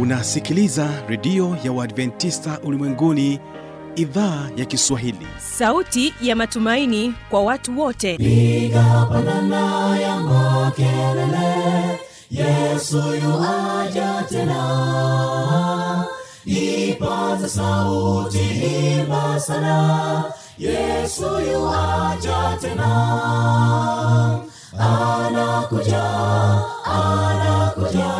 unasikiliza 0.00 0.88
redio 1.08 1.56
ya 1.64 1.72
uadventista 1.72 2.60
ulimwenguni 2.64 3.40
idhaa 3.96 4.48
ya 4.56 4.64
kiswahili. 4.64 5.26
Sauti 5.38 6.14
ya 6.22 6.36
matumaini 6.36 7.14
kwa 7.30 7.42
watu 7.42 7.80
wote. 7.80 8.16
Piga 8.16 9.06
pandana 9.12 9.98
ya 9.98 10.16
makelele 10.20 11.98
yesu 12.30 12.96
yuaja 12.96 14.24
tena. 14.28 16.04
Ipaza 16.44 17.48
sauti 17.48 18.38
imba 19.00 19.40
sana 19.40 20.24
yesu 20.58 21.22
yuaja 21.52 22.58
tena. 22.60 22.90
Anakuja 24.78 26.04
anakuja 26.84 28.19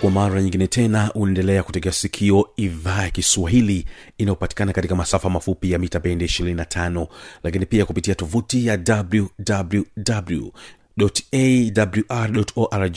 kwa 0.00 0.10
mara 0.10 0.42
nyingine 0.42 0.66
tena 0.66 1.12
unaendelea 1.14 1.62
kutegea 1.62 1.92
sikio 1.92 2.48
idhaa 2.56 3.02
ya 3.02 3.10
kiswahili 3.10 3.84
inayopatikana 4.18 4.72
katika 4.72 4.94
masafa 4.94 5.30
mafupi 5.30 5.70
ya 5.72 5.78
mita 5.78 6.00
bendi 6.00 6.24
25 6.24 7.06
lakini 7.42 7.66
pia 7.66 7.84
kupitia 7.86 8.14
tovuti 8.14 8.66
ya 8.66 8.78
wwwawr 12.08 12.90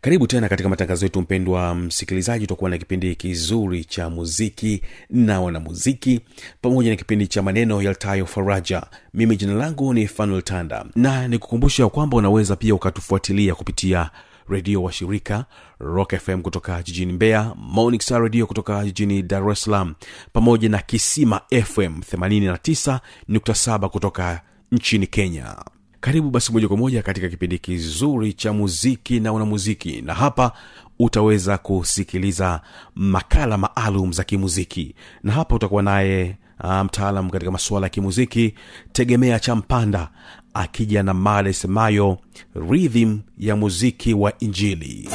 karibu 0.00 0.26
tena 0.26 0.48
katika 0.48 0.68
matangazo 0.68 1.04
yetu 1.06 1.20
mpendwa 1.20 1.74
msikilizaji 1.74 2.44
utakuwa 2.44 2.70
na 2.70 2.78
kipindi 2.78 3.14
kizuri 3.16 3.84
cha 3.84 4.10
muziki 4.10 4.82
na 5.10 5.40
wanamuziki 5.40 6.20
pamoja 6.62 6.90
na 6.90 6.96
kipindi 6.96 7.26
cha 7.26 7.42
maneno 7.42 7.82
yaltayo 7.82 8.26
faraja. 8.26 8.82
Mimi 9.14 9.36
jina 9.36 9.54
langu 9.54 9.94
ni 9.94 10.06
fanuel 10.06 10.42
tanda 10.42 10.84
na 10.96 11.28
nikukumbusha 11.28 11.88
kwamba 11.88 12.16
unaweza 12.16 12.56
pia 12.56 12.74
ukatufuatilia 12.74 13.54
kupitia 13.54 14.10
redio 14.50 14.82
wa 14.82 14.92
shirika 14.92 15.44
rock 15.80 16.16
fm 16.16 16.42
kutoka 16.42 16.82
jijini 16.82 17.12
mbeya 17.12 17.54
morning 17.56 18.00
star 18.00 18.22
radio 18.22 18.46
kutoka 18.46 18.84
jijini 18.84 19.22
dar 19.22 19.50
es 19.50 19.62
salaam 19.62 19.94
pamoja 20.32 20.68
na 20.68 20.78
kisima 20.78 21.40
fm 21.64 22.00
89.7 22.12 23.88
kutoka 23.88 24.40
nchini 24.72 25.06
kenya. 25.06 25.56
Karibu 26.00 26.30
basi 26.30 26.52
moja 26.52 26.68
kwa 26.68 26.76
moja 26.76 27.02
katika 27.02 27.28
kipindi 27.28 27.58
kizuri 27.58 28.32
cha 28.32 28.52
muziki 28.52 29.20
na 29.20 29.32
wanamuziki 29.32 30.02
na 30.02 30.14
hapa 30.14 30.52
utaweza 30.98 31.58
kusikiliza 31.58 32.60
makala 32.94 33.58
maalum 33.58 34.12
za 34.12 34.24
kimuziki 34.24 34.94
na 35.22 35.32
hapa 35.32 35.54
utakuwa 35.54 35.82
naye 35.82 36.36
mtaalam 36.84 37.24
um, 37.24 37.30
katika 37.30 37.50
masuala 37.50 37.86
ya 37.86 37.90
kimuziki 37.90 38.54
tegemea 38.92 39.40
champanda 39.40 40.08
akija 40.54 41.02
na 41.02 41.14
mada 41.14 41.50
isemayo 41.50 42.18
rhythm 42.70 43.18
ya 43.38 43.56
muziki 43.56 44.14
wa 44.14 44.38
injili. 44.38 45.08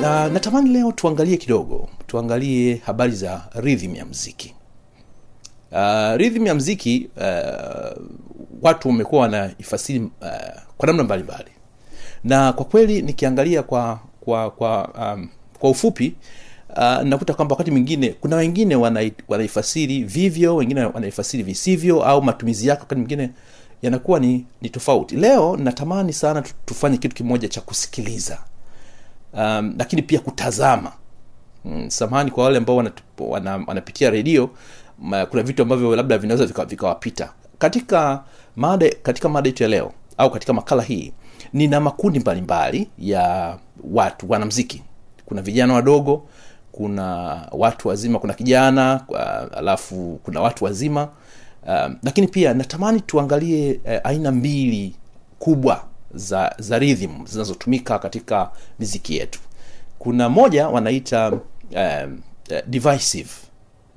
Na 0.00 0.28
natamani 0.28 0.70
leo 0.70 0.92
tuangalie 0.92 1.36
kidogo 1.36 1.88
tuangalie 2.06 2.74
habari 2.84 3.12
za 3.12 3.48
rhythm 3.54 3.94
ya 3.94 4.06
mziki 4.06 4.55
uh, 5.72 6.16
ya 6.46 6.54
mziki 6.54 7.08
uh, 7.16 8.02
watu 8.62 8.88
wamekuwa 8.88 9.20
wanaifasiri 9.22 9.98
uh, 10.00 10.10
kwa 10.76 10.86
namna 10.86 11.02
mbalimbali. 11.04 11.50
Na 12.24 12.52
kwa 12.52 12.64
kweli 12.64 13.02
nikiangalia 13.02 13.62
kwa 13.62 14.00
kwa 14.20 14.50
kwa 14.50 14.88
um, 15.14 15.28
kwa 15.58 15.70
ufupi 15.70 16.14
uh, 16.76 17.02
nakuta 17.02 17.34
kwamba 17.34 17.52
wakati 17.52 17.70
mwingine 17.70 18.08
kuna 18.08 18.36
wengine 18.36 18.74
wanai- 18.76 19.12
wanaifasiri 19.28 20.04
vivyo 20.04 20.56
wengine 20.56 20.84
wanaifasiri 20.84 21.42
visivyo 21.42 22.04
au 22.04 22.22
matumizi 22.22 22.68
yake 22.68 22.80
wakati 22.80 22.98
mwingine 23.00 23.30
yanakuwa 23.82 24.20
ni, 24.20 24.46
ni 24.62 24.68
tofauti. 24.70 25.16
Leo 25.16 25.56
natamani 25.56 26.12
sana 26.12 26.42
tufanye 26.66 26.96
kitu 26.98 27.14
kimoja 27.16 27.48
cha 27.48 27.60
kusikiliza 27.60 28.38
um, 29.32 29.74
lakini 29.78 30.02
pia 30.02 30.20
kutazama. 30.20 30.92
Mm, 31.64 31.90
samani 31.90 32.30
kwa 32.30 32.44
wale 32.44 32.58
ambao 32.58 32.76
wanapitia 32.76 33.26
wana, 33.28 33.64
wanapitia 33.66 34.10
redio 34.10 34.50
ma- 34.98 35.26
kuna 35.26 35.42
vitu 35.42 35.62
ambavyo 35.62 35.96
labda 35.96 36.18
vinaweza 36.18 36.46
vika- 36.46 36.64
vikawapita. 36.64 37.32
Katika 37.58 38.22
mada 38.56 38.90
katika 39.02 39.28
mada 39.28 39.48
yetu 39.48 39.62
ya 39.62 39.68
leo 39.68 39.92
au 40.18 40.30
katika 40.30 40.52
makala 40.52 40.82
hii 40.82 41.12
nina 41.52 41.80
makundi 41.80 42.18
mbalimbali 42.20 42.88
ya 42.98 43.56
watu 43.92 44.30
wanamziki 44.30 44.82
kuna 45.26 45.42
vijana 45.42 45.74
wadogo 45.74 46.26
kuna 46.72 47.06
watu 47.52 47.88
wazima 47.88 48.18
kuna 48.18 48.34
kijana 48.34 49.00
uh, 49.08 49.58
alafu 49.58 50.20
kuna 50.22 50.40
watu 50.40 50.64
wazima. 50.64 51.08
Uh, 51.66 51.92
lakini 52.02 52.28
pia 52.28 52.54
natamani 52.54 53.00
tuangalie 53.00 53.80
uh, 53.84 53.90
aina 54.10 54.32
mbili 54.32 54.94
kubwa 55.38 55.84
za 56.14 56.54
za 56.58 56.78
rhythm 56.78 57.26
zinazotumika 57.26 57.98
katika 57.98 58.50
miziki 58.78 59.16
yetu. 59.16 59.40
Kuna 59.98 60.28
moja 60.28 60.68
wanaita 60.68 61.28
um, 61.32 61.40
uh, 62.50 62.56
divisive 62.66 63.30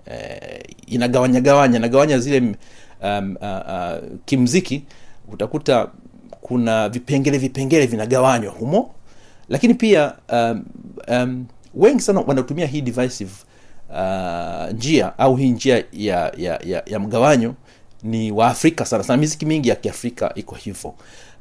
uh, 0.10 0.60
inagawanya 0.94 1.42
gawanya 1.42 1.80
nagawanya 1.80 2.20
zile 2.20 2.56
um, 3.04 3.36
uh, 3.42 3.48
uh, 3.48 4.10
kimziki 4.26 4.84
utakuta 5.32 5.90
kuna 6.42 6.90
vipengele 6.90 7.38
vipengele 7.38 7.86
vinagawanywa 7.86 8.52
humo. 8.54 8.92
Lakini 9.50 9.74
pia 9.74 10.14
um, 10.34 10.64
um, 11.08 11.46
wengi 11.74 12.02
sana 12.02 12.20
wanatumia 12.28 12.66
hii 12.66 12.82
divisive 12.82 13.32
uh, 13.90 14.72
njia 14.74 15.20
au 15.20 15.36
hii 15.36 15.50
njia 15.50 15.84
ya 15.94 16.34
ya, 16.38 16.60
ya, 16.66 16.84
ya 16.86 17.00
mgawanyo 17.00 17.54
ni 18.04 18.32
waafrika 18.32 18.86
sana 18.86 19.04
sana. 19.04 19.18
Miziki 19.22 19.46
mingi 19.46 19.70
ya 19.70 19.76
kiafrika 19.76 20.32
iko 20.36 20.56
hivyo. 20.56 20.94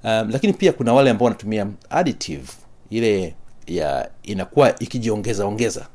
Um, 0.05 0.29
lakini 0.31 0.53
pia 0.53 0.73
kuna 0.73 0.93
wale 0.93 1.11
ambao 1.11 1.25
wanatumia 1.25 1.67
additive 1.91 2.49
ile 2.91 3.35
ya 3.67 4.09
inakuwa 4.23 4.79
ikijiongeza 4.79 5.47
ongeza 5.47 5.87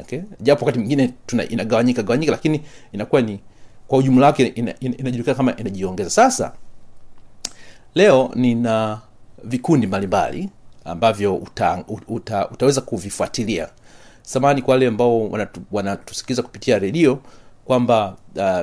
okay? 0.00 0.20
japo 0.40 0.64
wakati 0.64 0.78
mwingine 0.78 1.14
inagawanyika 1.48 2.02
gawanyika 2.02 2.32
lakini 2.32 2.60
inakuwa 2.92 3.22
ni 3.22 3.40
kwa 3.88 3.98
ujumla 3.98 4.26
wake 4.26 4.46
ina, 4.46 4.74
ina, 4.80 4.96
inajulikana 4.96 5.34
kama 5.36 5.56
inajiongeza 5.56 6.10
sasa 6.10 6.52
leo 7.94 8.30
nina 8.34 9.00
vikundi 9.44 9.86
mbalimbali 9.86 10.50
ambavyo 10.84 11.36
uta, 11.36 11.84
uta, 12.08 12.48
utaweza 12.50 12.80
kuvifuatilia 12.80 13.68
samani 14.22 14.62
kwa 14.62 14.72
wale 14.74 14.86
ambao 14.86 15.28
wanatu- 15.28 15.60
wanatusikiliza 15.72 16.42
kupitia 16.42 16.78
redio 16.78 17.18
kwamba 17.64 18.16
uh, 18.36 18.60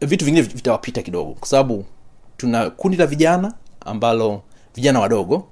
vitu 0.00 0.24
vingine 0.24 0.42
vitawapita 0.42 1.02
kidogo 1.02 1.32
kwa 1.34 1.48
sababu 1.48 1.84
tuna 2.36 2.70
kundi 2.70 2.96
la 2.96 3.06
vijana 3.06 3.54
ambalo 3.80 4.42
vijana 4.74 5.00
wadogo 5.00 5.48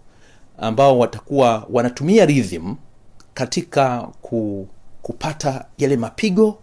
ambao 0.59 0.99
watakuwa 0.99 1.67
wanatumia 1.71 2.27
rhythm 2.27 2.75
katika 3.35 3.99
ku, 4.23 4.69
kupata 5.03 5.65
yale 5.79 5.97
mapigo 5.97 6.59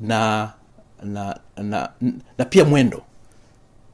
na 0.00 0.50
na 1.02 1.38
na, 1.56 1.90
na 2.38 2.44
pia 2.44 2.64
mwendo. 2.64 3.02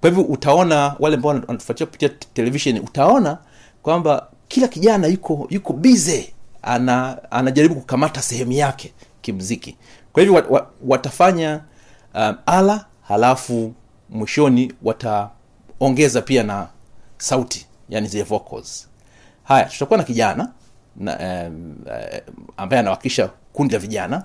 Kwa 0.00 0.10
hivyo 0.10 0.24
utaona 0.24 0.96
wale 0.98 1.16
ambao 1.16 1.28
wanatufuatia 1.32 1.86
kupitia 1.86 2.08
televisheni 2.08 2.80
utaona 2.80 3.38
kwamba 3.82 4.28
kila 4.48 4.68
kijana 4.68 5.06
yuko 5.06 5.46
yuko 5.50 5.72
bize 5.72 6.34
ana 6.62 7.18
anajaribu 7.30 7.74
kukamata 7.74 8.22
sehemu 8.22 8.52
yake 8.52 8.92
kimziki. 9.20 9.76
Kwa 10.12 10.22
hivyo 10.22 10.34
wat, 10.36 10.50
wat, 10.50 10.64
watafanya 10.86 11.60
um, 12.14 12.34
ala 12.46 12.86
halafu 13.08 13.74
mwishoni 14.10 14.72
wataongeza 14.82 16.22
pia 16.22 16.42
na 16.42 16.68
sauti 17.18 17.66
yani 17.88 18.08
zile 18.08 18.22
vocals. 18.22 18.88
Haya 19.44 19.64
tutakuwa 19.64 19.96
na 19.98 20.04
kijana 20.04 20.52
na, 20.96 21.18
um, 21.48 21.76
uh, 21.86 22.34
ambaye 22.56 22.80
anawakilisha 22.80 23.30
kundi 23.52 23.72
la 23.74 23.78
vijana 23.80 24.24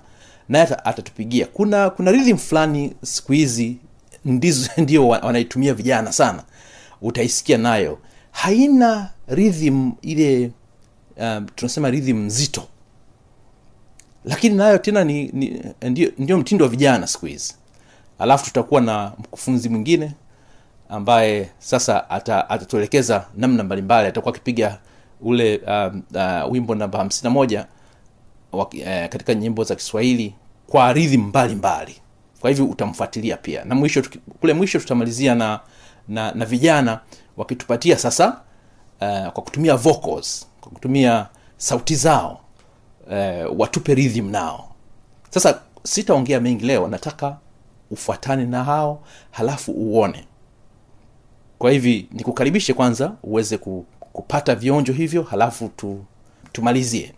naye 0.50 0.64
atatupigia. 0.84 1.46
Kuna 1.46 1.90
kuna 1.90 2.12
rhythm 2.12 2.38
fulani 2.38 2.96
siku 3.04 3.32
hizi 3.32 3.78
ndio 4.78 5.08
wanaitumia 5.08 5.74
vijana 5.74 6.12
sana. 6.12 6.44
Utaisikia 7.02 7.58
nayo. 7.58 8.00
Haina 8.32 9.10
rhythm 9.28 9.92
ile 10.02 10.52
um, 11.18 11.46
tunasema 11.56 11.90
rhythm 11.90 12.18
nzito. 12.18 12.64
Lakini 14.26 14.56
nayo 14.56 14.78
tena 14.78 15.04
ni, 15.04 15.28
ni 15.34 15.64
ndio, 15.82 16.12
ndio 16.18 16.38
mtindo 16.38 16.66
wa 16.66 16.72
vijana 16.72 17.08
siku 17.08 17.26
hizi. 17.26 17.56
Alafu 18.20 18.46
tutakuwa 18.46 18.82
na 18.82 19.12
mkufunzi 19.20 19.70
mwingine 19.70 20.12
ambaye 20.90 21.50
sasa 21.60 22.10
ata- 22.10 22.50
atatuelekeza 22.50 23.26
namna 23.36 23.64
mbalimbali 23.64 24.08
atakuwa 24.08 24.34
akipiga 24.36 24.80
ule 25.22 25.58
um, 25.68 26.04
uh, 26.16 26.52
wimbo 26.52 26.76
namba 26.76 27.00
hamsini 27.00 27.34
moja 27.34 27.68
eh, 28.72 29.10
katika 29.10 29.34
nyimbo 29.34 29.64
za 29.64 29.76
kiswahili 29.76 30.36
kwa 30.68 30.94
ridhi 30.94 31.18
mbalimbali. 31.18 31.96
Kwa 32.40 32.50
hivyo 32.50 32.66
utamfuatilia 32.66 33.38
pia. 33.38 33.66
Na 33.66 33.76
mwisho 33.76 34.04
kule 34.40 34.54
mwisho 34.54 34.80
tutamalizia 34.80 35.36
na 35.36 35.60
na, 36.08 36.32
na 36.32 36.46
vijana 36.46 37.00
wakitupatia 37.38 37.98
sasa 37.98 38.28
uh, 39.02 39.28
kwa 39.32 39.44
kutumia 39.44 39.76
vocals 39.76 40.48
kwa 40.62 40.72
kutumia 40.72 41.28
sauti 41.58 41.96
zao 41.96 42.42
uh, 43.08 43.60
watupe 43.60 43.94
rhythm 43.96 44.30
nao 44.30 44.72
sasa 45.30 45.62
sitaongea 45.84 46.40
mengi 46.40 46.66
leo 46.66 46.88
nataka 46.88 47.38
ufuatane 47.92 48.46
na 48.46 48.64
hao 48.64 49.04
halafu 49.32 49.72
uone. 49.72 50.28
Kwa 51.58 51.72
hivi 51.72 52.10
nikukaribishe 52.12 52.74
kwanza 52.74 53.12
uweze 53.24 53.58
ku, 53.58 53.86
kupata 54.18 54.56
vionjo 54.56 54.94
hivyo 54.94 55.24
halafu 55.24 55.68
tu, 55.76 56.06
tumalizie 56.52 57.14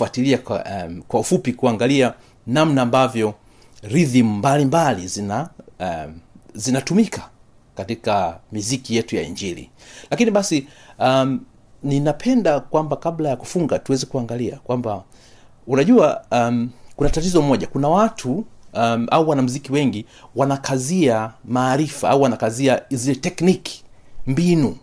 kufuatilia 0.00 0.38
kwa, 0.38 0.64
um, 0.64 1.02
kwa 1.02 1.20
ufupi 1.20 1.52
kuangalia 1.52 2.14
namna 2.46 2.82
ambavyo 2.82 3.34
rhythm 3.82 4.26
mbalimbali 4.26 5.06
zina 5.08 5.48
um, 5.80 6.18
zinatumika 6.54 7.28
katika 7.74 8.38
miziki 8.52 8.96
yetu 8.96 9.16
ya 9.16 9.22
injili. 9.22 9.70
Lakini 10.10 10.30
basi 10.30 10.66
um, 10.98 11.40
ninapenda 11.82 12.60
kwamba 12.60 12.96
kabla 12.96 13.28
ya 13.28 13.36
kufunga 13.36 13.78
tuweze 13.78 14.06
kuangalia 14.06 14.56
kwamba 14.56 15.04
unajua 15.66 16.24
um, 16.30 16.70
kuna 16.96 17.10
tatizo 17.10 17.42
moja. 17.42 17.66
Kuna 17.66 17.88
watu 17.88 18.44
um, 18.74 19.06
au 19.10 19.28
wanamziki 19.28 19.72
wengi 19.72 20.06
wanakazia 20.34 21.32
maarifa 21.44 22.10
au 22.10 22.22
wanakazia 22.22 22.82
zile 22.90 23.16
tekniki 23.16 23.84
mbinu. 24.26 24.76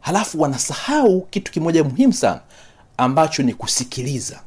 Halafu 0.00 0.40
wanasahau 0.40 1.20
kitu 1.22 1.52
kimoja 1.52 1.84
muhimu 1.84 2.12
sana 2.12 2.40
ambacho 2.96 3.42
ni 3.42 3.54
kusikiliza. 3.54 4.40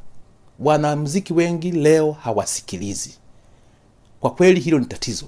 Wanamziki 0.59 1.33
wengi 1.33 1.71
leo 1.71 2.11
hawasikilizi. 2.11 3.17
Kwa 4.19 4.31
kweli 4.31 4.59
hilo 4.59 4.79
ni 4.79 4.85
tatizo. 4.85 5.25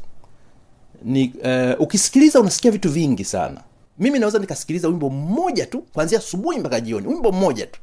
Ni 1.04 1.33
uh, 1.44 1.81
ukisikiliza 1.81 2.39
unasikia 2.39 2.71
vitu 2.71 2.89
vingi 2.92 3.25
sana. 3.25 3.62
Mimi 4.00 4.19
naweza 4.19 4.39
nikasikiliza 4.39 4.88
wimbo 4.88 5.10
mmoja 5.10 5.66
tu 5.66 5.81
kuanzia 5.81 6.19
asubuhi 6.19 6.60
mpaka 6.60 6.80
jioni. 6.81 7.07
Wimbo 7.07 7.31
mmoja 7.31 7.66
tu. 7.68 7.80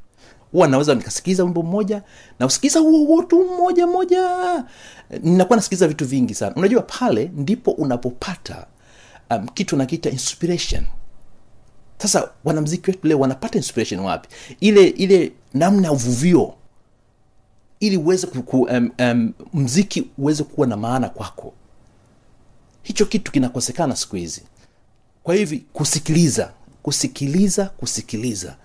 Huwa 0.53 0.69
naweza 0.69 0.94
nikasikiliza 0.94 1.44
wimbo 1.44 1.62
mmoja 1.62 2.03
na 2.38 2.47
usikiliza 2.47 2.81
huo 2.81 2.99
huo 3.05 3.23
tu 3.23 3.44
mmoja 3.44 3.87
moja, 3.87 4.29
ninakuwa 5.23 5.56
nasikiliza 5.56 5.88
vitu 5.88 6.06
vingi 6.06 6.35
sana. 6.35 6.56
Unajua 6.56 6.83
pale 6.83 7.31
ndipo 7.37 7.71
unapopata 7.71 8.67
um, 9.31 9.49
kitu 9.49 9.77
nakiita 9.77 10.11
inspiration 10.11 10.85
sasa 11.99 12.31
wanamziki 12.45 12.91
wetu 12.91 13.07
leo 13.09 13.19
wanapata 13.19 13.59
inspiration 13.59 14.01
wapi? 14.01 14.29
Ile 14.61 14.87
ile 14.89 15.33
namna 15.55 15.87
ya 15.87 15.93
uvuvio 15.93 16.55
ili 17.81 17.97
uweze 17.97 18.27
um, 18.53 18.91
um, 19.01 19.33
mziki 19.55 20.11
uweze 20.19 20.45
kuwa 20.45 20.67
na 20.67 20.77
maana 20.77 21.09
kwako. 21.09 21.53
Hicho 22.83 23.07
kitu 23.07 23.33
kinakosekana 23.33 23.97
siku 23.97 24.17
hizi. 24.17 24.43
Kwa 25.23 25.35
hivi 25.35 25.59
kusikiliza 25.73 26.53
kusikiliza 26.83 27.65
kusikiliza 27.67 28.57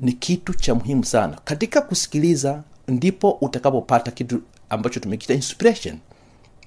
ni 0.00 0.12
kitu 0.12 0.54
cha 0.54 0.74
muhimu 0.74 1.04
sana. 1.04 1.38
Katika 1.44 1.80
kusikiliza 1.80 2.62
ndipo 2.88 3.30
utakapopata 3.30 4.10
kitu 4.10 4.42
ambacho 4.70 5.00
tumekita 5.00 5.34
inspiration. 5.34 5.98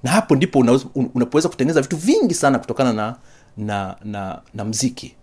Na 0.03 0.11
hapo 0.11 0.35
ndipo 0.35 0.59
unapoweza 1.15 1.49
kutengeneza 1.49 1.81
vitu 1.81 1.97
vingi 1.97 2.33
sana 2.33 2.59
kutokana 2.59 2.93
na 2.93 3.15
na 3.57 3.95
na, 4.03 4.41
na 4.53 4.65
mziki 4.65 5.15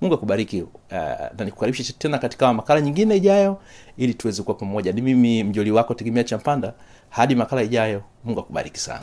mungu 0.00 0.14
akubariki 0.14 0.62
uh, 0.62 0.68
na 1.38 1.44
nikukaribishe 1.44 1.92
tena 1.92 2.18
katika 2.18 2.52
makala 2.54 2.80
nyingine 2.80 3.16
ijayo 3.16 3.58
ili 3.96 4.14
tuweze 4.14 4.42
kuwa 4.42 4.54
pamoja. 4.56 4.92
Ni 4.92 5.00
mimi 5.02 5.44
mjoli 5.44 5.70
wako 5.70 5.94
tegemea 5.94 6.24
champanda. 6.24 6.72
Hadi 7.10 7.34
makala 7.34 7.62
ijayo 7.62 8.02
mungu 8.24 8.40
akubariki 8.40 8.80
sana 8.80 9.00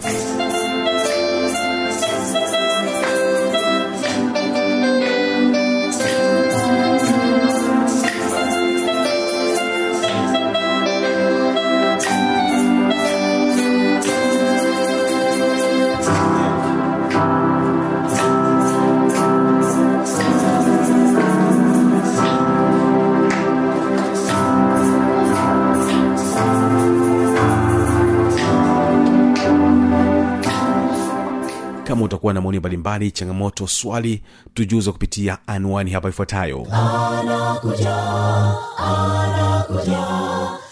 utakuwa 32.08 32.34
na 32.34 32.42
maoni 32.42 32.60
mbalimbali 32.60 33.12
changamoto 33.12 33.68
swali 33.68 34.22
tujuza 34.54 34.92
kupitia 34.92 35.38
anwani 35.48 35.92
hapa 35.92 36.10
ifuatayo. 36.10 36.68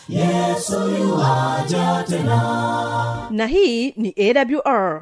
Yesoja 0.10 2.04
tena. 2.08 3.28
Na 3.32 3.48
hii 3.48 3.92
ni 3.92 4.16
awr 4.18 5.02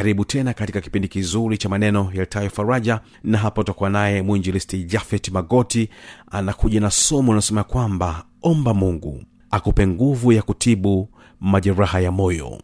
karibu 0.00 0.24
tena 0.24 0.52
katika 0.54 0.80
kipindi 0.80 1.08
kizuri 1.08 1.58
cha 1.58 1.68
maneno 1.68 2.10
yaltayo 2.14 2.50
faraja 2.50 3.00
na 3.24 3.38
hapa 3.38 3.60
utakuwa 3.60 3.90
naye 3.90 4.22
mwinjilisti 4.22 4.84
jafet 4.84 5.28
magoti 5.28 5.88
anakuja 6.30 6.80
na 6.80 6.90
somo 6.90 7.32
linasema 7.32 7.64
kwamba 7.64 8.24
omba 8.42 8.74
mungu 8.74 9.24
akupe 9.50 9.86
nguvu 9.86 10.32
ya 10.32 10.42
kutibu 10.42 11.08
majeraha 11.40 12.00
ya 12.00 12.12
moyo 12.12 12.58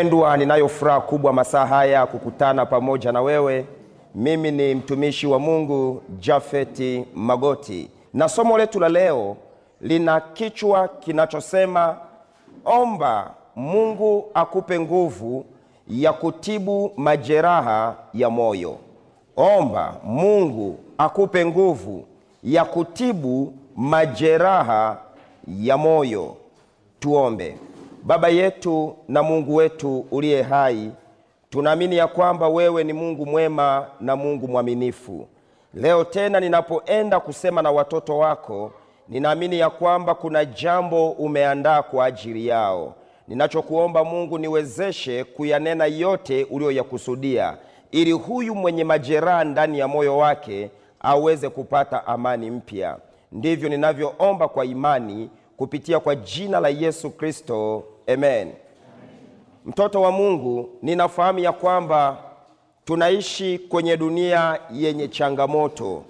mpendwa 0.00 0.36
ninayo 0.36 0.68
furaha 0.68 1.00
kubwa 1.00 1.32
masaa 1.32 1.66
haya 1.66 2.06
kukutana 2.06 2.66
pamoja 2.66 3.12
na 3.12 3.22
wewe. 3.22 3.66
Mimi 4.14 4.50
ni 4.50 4.74
mtumishi 4.74 5.26
wa 5.26 5.38
mungu 5.38 6.02
jafeti 6.18 7.04
magoti. 7.14 7.90
Na 8.14 8.28
somo 8.28 8.58
letu 8.58 8.80
la 8.80 8.88
leo 8.88 9.36
lina 9.80 10.20
kichwa 10.20 10.88
kinachosema 10.88 11.96
omba 12.64 13.30
mungu 13.56 14.24
akupe 14.34 14.80
nguvu 14.80 15.44
ya 15.88 16.12
kutibu 16.12 16.92
majeraha 16.96 17.94
ya 18.14 18.30
moyo. 18.30 18.76
Omba 19.36 19.94
mungu 20.04 20.78
akupe 20.98 21.46
nguvu 21.46 22.04
ya 22.44 22.64
kutibu 22.64 23.52
majeraha 23.76 24.96
ya 25.60 25.76
moyo. 25.76 26.36
Tuombe 27.00 27.56
baba 28.02 28.28
yetu 28.28 28.96
na 29.08 29.22
mungu 29.22 29.54
wetu 29.54 30.06
uliye 30.10 30.42
hai 30.42 30.90
tunaamini 31.50 31.96
ya 31.96 32.06
kwamba 32.06 32.48
wewe 32.48 32.84
ni 32.84 32.92
mungu 32.92 33.26
mwema 33.26 33.86
na 34.00 34.16
mungu 34.16 34.48
mwaminifu. 34.48 35.26
Leo 35.74 36.04
tena 36.04 36.40
ninapoenda 36.40 37.20
kusema 37.20 37.62
na 37.62 37.70
watoto 37.70 38.18
wako 38.18 38.72
ninaamini 39.08 39.58
ya 39.58 39.70
kwamba 39.70 40.14
kuna 40.14 40.44
jambo 40.44 41.10
umeandaa 41.10 41.82
kwa 41.82 42.04
ajili 42.04 42.46
yao. 42.46 42.94
Ninachokuomba 43.28 44.04
mungu 44.04 44.38
niwezeshe 44.38 45.24
kuyanena 45.24 45.86
yote 45.86 46.44
uliyoyakusudia 46.44 47.56
ili 47.90 48.12
huyu 48.12 48.54
mwenye 48.54 48.84
majeraha 48.84 49.44
ndani 49.44 49.78
ya 49.78 49.88
moyo 49.88 50.18
wake 50.18 50.70
aweze 51.00 51.48
kupata 51.48 52.06
amani 52.06 52.50
mpya. 52.50 52.96
Ndivyo 53.32 53.68
ninavyoomba 53.68 54.48
kwa 54.48 54.64
imani 54.64 55.30
kupitia 55.60 56.00
kwa 56.00 56.14
jina 56.16 56.60
la 56.60 56.68
yesu 56.68 57.10
kristo. 57.10 57.84
Amen. 58.14 58.52
Mtoto 59.66 60.02
wa 60.02 60.10
mungu 60.12 60.68
ninafahamu 60.82 61.38
ya 61.38 61.52
kwamba 61.52 62.16
tunaishi 62.84 63.58
kwenye 63.58 63.96
dunia 63.96 64.60
yenye 64.72 65.08
changamoto. 65.08 66.02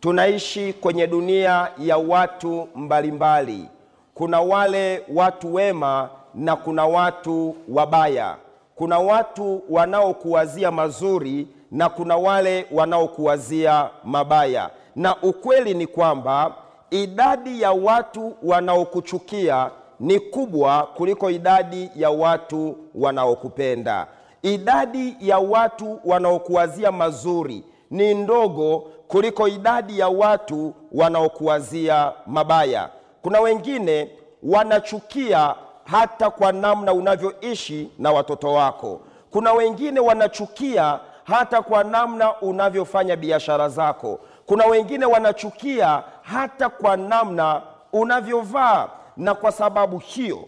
Tunaishi 0.00 0.72
kwenye 0.72 1.06
dunia 1.06 1.68
ya 1.78 1.96
watu 1.96 2.68
mbalimbali. 2.74 3.52
Mbali. 3.52 3.68
kuna 4.14 4.40
wale 4.40 5.02
watu 5.14 5.54
wema 5.54 6.10
na 6.34 6.56
kuna 6.56 6.86
watu 6.86 7.56
wabaya. 7.68 8.36
Kuna 8.74 8.98
watu 8.98 9.62
wanaokuwazia 9.70 10.70
mazuri 10.70 11.46
na 11.70 11.88
kuna 11.88 12.16
wale 12.16 12.66
wanaokuwazia 12.72 13.90
mabaya. 14.04 14.70
Na 14.96 15.16
ukweli 15.22 15.74
ni 15.74 15.86
kwamba 15.86 16.54
idadi 16.92 17.62
ya 17.62 17.72
watu 17.72 18.32
wanaokuchukia 18.42 19.70
ni 20.00 20.20
kubwa 20.20 20.82
kuliko 20.96 21.30
idadi 21.30 21.90
ya 21.96 22.10
watu 22.10 22.76
wanaokupenda. 22.94 24.06
Idadi 24.42 25.16
ya 25.20 25.38
watu 25.38 26.00
wanaokuwazia 26.04 26.92
mazuri 26.92 27.64
ni 27.90 28.14
ndogo 28.14 28.78
kuliko 29.08 29.48
idadi 29.48 29.98
ya 29.98 30.08
watu 30.08 30.74
wanaokuwazia 30.92 32.12
mabaya. 32.26 32.88
Kuna 33.22 33.40
wengine 33.40 34.10
wanachukia 34.42 35.54
hata 35.84 36.30
kwa 36.30 36.52
namna 36.52 36.92
unavyoishi 36.92 37.90
na 37.98 38.12
watoto 38.12 38.52
wako. 38.52 39.00
Kuna 39.30 39.52
wengine 39.52 40.00
wanachukia 40.00 41.00
hata 41.24 41.62
kwa 41.62 41.84
namna 41.84 42.40
unavyofanya 42.40 43.16
biashara 43.16 43.68
zako 43.68 44.18
kuna 44.46 44.66
wengine 44.66 45.06
wanachukia 45.06 46.02
hata 46.22 46.68
kwa 46.68 46.96
namna 46.96 47.62
unavyovaa. 47.92 48.88
Na 49.16 49.34
kwa 49.34 49.52
sababu 49.52 49.98
hiyo 49.98 50.44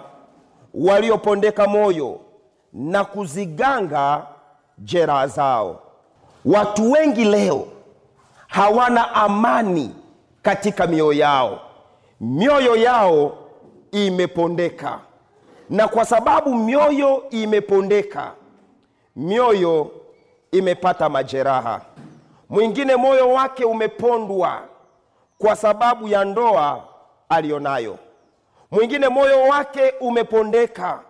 waliopondeka 0.74 1.66
moyo 1.66 2.20
na 2.72 3.04
kuziganga 3.04 4.26
jeraha 4.78 5.26
zao. 5.26 5.80
Watu 6.44 6.92
wengi 6.92 7.24
leo 7.24 7.66
hawana 8.46 9.14
amani 9.14 9.94
katika 10.42 10.86
mioyo 10.86 11.12
yao. 11.12 11.60
Mioyo 12.20 12.76
yao 12.76 13.38
imepondeka. 13.92 14.98
Na 15.70 15.88
kwa 15.88 16.04
sababu 16.04 16.54
mioyo 16.54 17.22
imepondeka 17.30 18.32
mioyo 19.16 19.90
imepata 20.52 21.08
majeraha. 21.08 21.80
Mwingine 22.48 22.96
moyo 22.96 23.28
wake 23.32 23.64
umepondwa 23.64 24.62
kwa 25.38 25.56
sababu 25.56 26.08
ya 26.08 26.24
ndoa 26.24 26.84
aliyonayo 27.28 27.98
mwingine 28.70 29.08
moyo 29.08 29.42
wake 29.42 29.94
umepondeka 30.00 31.00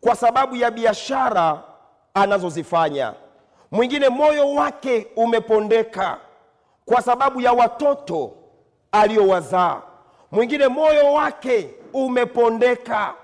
kwa 0.00 0.16
sababu 0.16 0.56
ya 0.56 0.70
biashara 0.70 1.62
anazozifanya. 2.14 3.14
Mwingine 3.70 4.08
moyo 4.08 4.54
wake 4.54 5.06
umepondeka 5.16 6.18
kwa 6.84 7.02
sababu 7.02 7.40
ya 7.40 7.52
watoto 7.52 8.32
aliyowazaa 8.92 9.82
mwingine 10.32 10.68
moyo 10.68 11.12
wake 11.12 11.70
umepondeka 11.92 13.14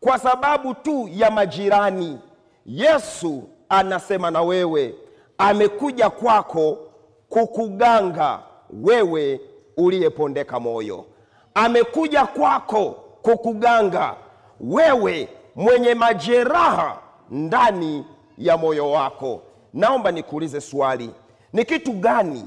kwa 0.00 0.18
sababu 0.18 0.74
tu 0.74 1.08
ya 1.12 1.30
majirani. 1.30 2.18
Yesu 2.66 3.42
anasema 3.72 4.30
na 4.30 4.42
wewe 4.42 4.94
amekuja 5.38 6.10
kwako 6.10 6.78
kukuganga 7.28 8.38
wewe 8.82 9.40
uliyepondeka 9.76 10.60
moyo. 10.60 11.04
Amekuja 11.54 12.26
kwako 12.26 12.90
kukuganga 13.22 14.14
wewe 14.60 15.28
mwenye 15.54 15.94
majeraha 15.94 16.98
ndani 17.30 18.04
ya 18.38 18.56
moyo 18.56 18.90
wako. 18.90 19.40
Naomba 19.74 20.10
nikuulize 20.12 20.60
swali 20.60 21.10
ni 21.52 21.64
kitu 21.64 21.92
gani 21.92 22.44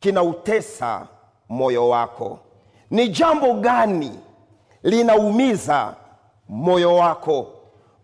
kinautesa 0.00 1.06
moyo 1.48 1.88
wako? 1.88 2.38
Ni 2.90 3.08
jambo 3.08 3.54
gani 3.54 4.18
linaumiza 4.82 5.94
moyo 6.48 6.94
wako? 6.96 7.46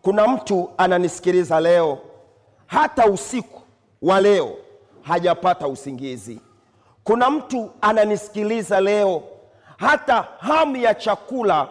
Kuna 0.03 0.27
mtu 0.29 0.71
ananisikiliza 0.77 1.61
leo 1.61 1.99
hata 2.69 3.07
usiku 3.07 3.61
wa 4.03 4.21
leo 4.21 4.57
hajapata 5.03 5.69
usingizi. 5.69 6.41
Kuna 7.05 7.31
mtu 7.31 7.71
ananisikiliza 7.81 8.81
leo 8.81 9.23
hata 9.77 10.29
hamu 10.39 10.77
ya 10.77 10.95
chakula 10.95 11.69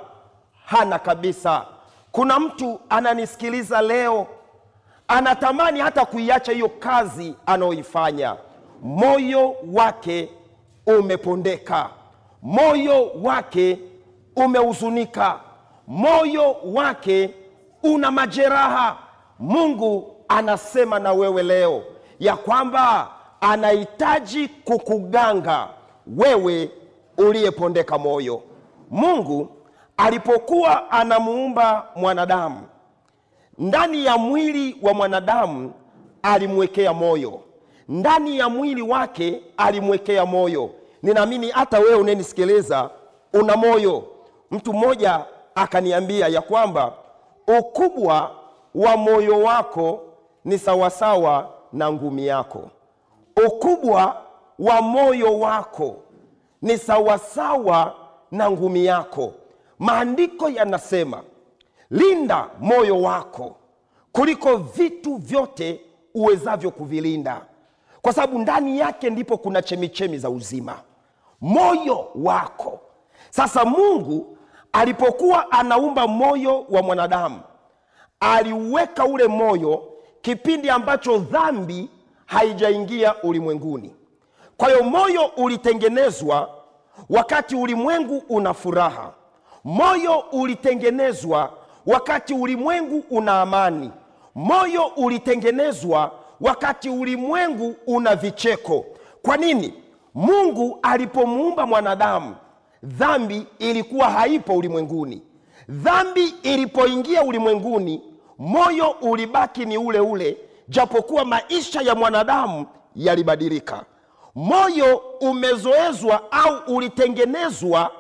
hana 0.66 1.00
kabisa. 1.00 1.66
Kuna 2.12 2.40
mtu 2.40 2.80
ananisikiliza 2.90 3.82
leo 3.82 4.28
anatamani 5.08 5.80
hata 5.80 6.06
kuiacha 6.06 6.52
hiyo 6.52 6.70
kazi 6.70 7.36
anayoifanya. 7.46 8.36
Moyo 8.82 9.56
wake 9.74 10.30
umepondeka. 10.88 11.90
Moyo 12.42 13.12
wake 13.24 13.80
umehuzunika. 14.36 15.40
Moyo 15.88 16.52
wake 16.64 17.34
una 17.84 18.12
majeraha. 18.12 18.98
Mungu 19.40 20.17
anasema 20.28 21.00
na 21.00 21.14
wewe 21.14 21.44
leo 21.44 21.84
ya 22.20 22.36
kwamba 22.36 23.08
anahitaji 23.42 24.48
kukuganga 24.48 25.68
wewe 26.18 26.72
uliyepondeka 27.18 27.98
moyo. 27.98 28.42
Mungu 28.90 29.50
alipokuwa 29.98 30.92
anamuumba 30.92 31.88
mwanadamu 31.96 32.62
ndani 33.58 34.06
ya 34.06 34.18
mwili 34.18 34.78
wa 34.82 34.94
mwanadamu 34.94 35.74
alimwekea 36.24 36.94
moyo. 36.94 37.40
Ndani 37.90 38.38
ya 38.38 38.50
mwili 38.50 38.82
wake 38.82 39.42
alimwekea 39.58 40.26
moyo. 40.26 40.70
Ninaamini 41.04 41.50
hata 41.50 41.80
wewe 41.80 41.96
unenisikiliza 41.96 42.90
una 43.34 43.56
moyo. 43.58 44.04
Mtu 44.52 44.74
mmoja 44.74 45.26
akaniambia 45.56 46.28
ya 46.28 46.42
kwamba 46.42 46.94
ukubwa 47.60 48.32
wa 48.76 48.98
moyo 48.98 49.40
wako 49.40 50.02
ni 50.48 50.58
sawasawa 50.58 51.50
na 51.74 51.92
ngumi 51.92 52.28
yako. 52.28 52.70
Ukubwa 53.48 54.22
wa 54.60 54.82
moyo 54.82 55.40
wako 55.40 55.96
ni 56.62 56.78
sawasawa 56.78 57.96
na 58.32 58.52
ngumi 58.52 58.86
yako. 58.86 59.34
Maandiko 59.80 60.50
yanasema 60.50 61.24
linda 61.90 62.50
moyo 62.60 63.02
wako 63.02 63.56
kuliko 64.12 64.58
vitu 64.58 65.16
vyote 65.16 65.82
uwezavyo 66.16 66.72
kuvilinda. 66.72 67.42
Kwa 68.02 68.14
sababu 68.14 68.40
ndani 68.40 68.80
yake 68.80 69.10
ndipo 69.10 69.38
kuna 69.38 69.62
chemichemi 69.62 70.18
za 70.18 70.30
uzima. 70.30 70.76
Moyo 71.42 72.08
wako. 72.16 72.80
Sasa 73.30 73.66
mungu 73.66 74.38
alipokuwa 74.72 75.52
anaumba 75.52 76.08
moyo 76.08 76.66
wa 76.70 76.82
mwanadamu 76.82 77.40
aliuweka 78.20 79.06
ule 79.06 79.28
moyo 79.28 79.97
kipindi 80.28 80.70
ambacho 80.70 81.18
dhambi 81.18 81.90
haijaingia 82.26 83.16
ulimwenguni. 83.24 83.96
Kwa 84.58 84.68
hiyo 84.70 84.84
moyo 84.84 85.26
ulitengenezwa 85.38 86.50
wakati 87.10 87.56
ulimwengu 87.56 88.24
una 88.30 88.54
furaha. 88.54 89.14
Moyo 89.64 90.20
ulitengenezwa 90.32 91.54
wakati 91.86 92.34
ulimwengu 92.34 93.04
una 93.10 93.42
amani. 93.42 93.92
Moyo 94.36 94.86
ulitengenezwa 94.86 96.12
wakati 96.42 96.90
ulimwengu 96.90 97.76
una 97.88 98.16
vicheko. 98.16 98.86
Kwa 99.22 99.38
nini? 99.38 99.74
Mungu 100.16 100.80
alipomuumba 100.82 101.66
mwanadamu 101.66 102.36
dhambi 102.84 103.48
ilikuwa 103.60 104.10
haipo 104.10 104.54
ulimwenguni. 104.54 105.22
Dhambi 105.70 106.34
ilipoingia 106.44 107.24
ulimwenguni 107.24 108.02
moyo 108.40 108.90
ulibaki 109.02 109.66
ni 109.66 109.78
ule 109.78 110.00
ule 110.00 110.38
japokuwa 110.68 111.26
maisha 111.26 111.82
ya 111.82 111.96
mwanadamu 111.96 112.66
yalibadilika. 112.96 113.84
Moyo 114.36 114.98
umezoezwa 115.22 116.32
au 116.32 116.76
ulitengenezwa 116.76 117.92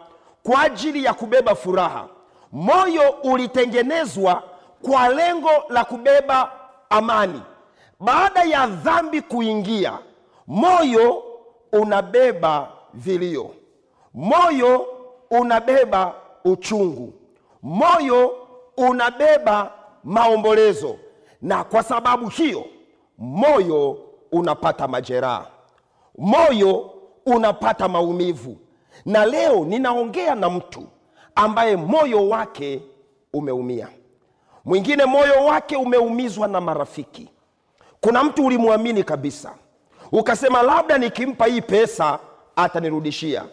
kwa 0.44 0.62
ajili 0.62 1.04
ya 1.04 1.14
kubeba 1.14 1.56
furaha. 1.56 2.08
Moyo 2.52 3.10
ulitengenezwa 3.24 4.44
kwa 4.82 5.10
lengo 5.10 5.50
la 5.70 5.86
kubeba 5.86 6.52
amani. 6.90 7.42
Baada 8.00 8.44
ya 8.44 8.68
dhambi 8.68 9.22
kuingia 9.22 10.00
moyo 10.48 11.24
unabeba 11.74 12.68
vilio. 12.94 13.52
Moyo 14.14 14.86
unabeba 15.32 16.14
uchungu. 16.46 17.14
Moyo 17.64 18.36
unabeba 18.78 19.72
maombolezo. 20.08 20.96
Na 21.42 21.64
kwa 21.64 21.84
sababu 21.84 22.28
hiyo 22.30 22.66
moyo 23.18 23.98
unapata 24.32 24.88
majeraha. 24.88 25.48
Moyo 26.18 26.92
unapata 27.26 27.88
maumivu. 27.88 28.58
Na 29.06 29.26
leo 29.26 29.66
ninaongea 29.66 30.36
na 30.36 30.50
mtu 30.50 30.84
ambaye 31.36 31.76
moyo 31.76 32.30
wake 32.30 32.82
umeumia. 33.34 33.88
Mwingine 34.66 35.06
moyo 35.06 35.46
wake 35.46 35.78
umeumizwa 35.78 36.48
na 36.48 36.62
marafiki. 36.62 37.30
Kuna 38.02 38.24
mtu 38.24 38.46
ulimwamini 38.46 39.04
kabisa. 39.04 39.54
Ukasema 40.12 40.62
labda 40.62 40.98
nikimpa 40.98 41.46
hii 41.46 41.62
pesa 41.62 42.20
atanirudishia. 42.56 43.44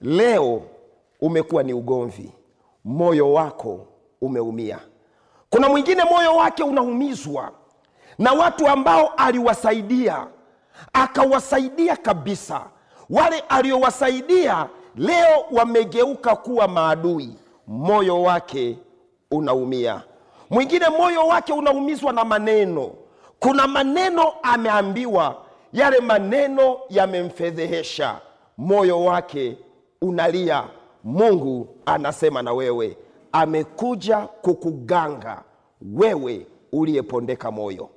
Leo 0.00 0.62
umekuwa 1.20 1.62
ni 1.62 1.72
ugomvi. 1.72 2.32
Moyo 2.84 3.32
wako 3.32 3.86
umeumia 4.20 4.78
kuna 5.52 5.68
mwingine 5.68 6.04
moyo 6.04 6.36
wake 6.36 6.62
unaumizwa 6.62 7.50
na 8.18 8.32
watu 8.32 8.68
ambao 8.68 9.08
aliwasaidia 9.16 10.26
akawasaidia 10.92 11.96
kabisa. 11.96 12.66
Wale 13.10 13.40
aliowasaidia 13.48 14.66
leo 14.96 15.44
wamegeuka 15.50 16.36
kuwa 16.36 16.68
maadui. 16.68 17.36
Moyo 17.66 18.22
wake 18.22 18.78
unaumia. 19.30 20.02
Mwingine 20.50 20.88
moyo 20.88 21.26
wake 21.26 21.52
unaumizwa 21.52 22.12
na 22.12 22.24
maneno. 22.24 22.90
Kuna 23.40 23.66
maneno 23.66 24.32
ameambiwa 24.42 25.36
yale 25.72 26.00
maneno 26.00 26.76
yamemfedhehesha. 26.88 28.20
Moyo 28.58 29.04
wake 29.04 29.56
unalia. 30.02 30.64
Mungu 31.04 31.68
anasema 31.86 32.42
na 32.42 32.52
wewe 32.52 32.96
amekuja 33.32 34.16
kukuganga 34.18 35.42
wewe 35.94 36.46
uliyepondeka 36.72 37.50
moyo. 37.50 37.88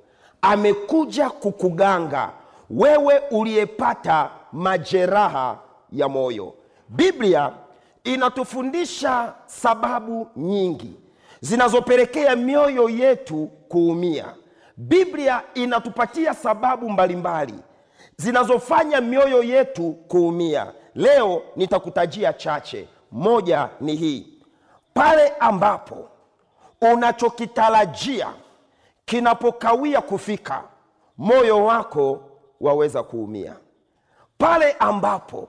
Amekuja 0.42 1.30
kukuganga 1.30 2.32
wewe 2.70 3.18
uliyepata 3.30 4.30
majeraha 4.52 5.58
ya 5.92 6.08
moyo. 6.08 6.54
Biblia 6.88 7.52
inatufundisha 8.04 9.34
sababu 9.46 10.28
nyingi 10.36 10.94
zinazopelekea 11.40 12.36
mioyo 12.36 12.88
yetu 12.88 13.46
kuumia. 13.68 14.24
Biblia 14.76 15.42
inatupatia 15.54 16.34
sababu 16.34 16.90
mbalimbali 16.90 17.54
zinazofanya 18.16 19.00
mioyo 19.00 19.42
yetu 19.42 19.92
kuumia. 19.92 20.72
Leo 20.94 21.42
nitakutajia 21.56 22.32
chache. 22.32 22.88
Moja 23.12 23.68
ni 23.80 23.96
hii 23.96 24.35
pale 24.96 25.28
ambapo 25.40 26.08
unachokitarajia 26.92 28.28
kinapokawia 29.04 30.00
kufika 30.00 30.62
moyo 31.18 31.64
wako 31.64 32.20
waweza 32.60 33.02
kuumia. 33.02 33.56
Pale 34.38 34.72
ambapo 34.78 35.48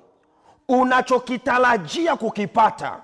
unachokitarajia 0.70 2.16
kukipata 2.16 3.02